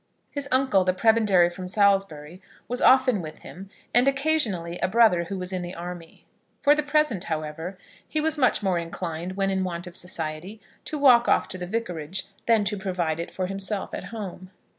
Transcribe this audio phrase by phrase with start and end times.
[0.31, 5.37] His uncle, the prebendary from Salisbury, was often with him, and occasionally a brother who
[5.37, 6.25] was in the army.
[6.59, 7.77] For the present, however,
[8.07, 11.67] he was much more inclined, when in want of society, to walk off to the
[11.67, 14.49] Vicarage than to provide it for himself at home.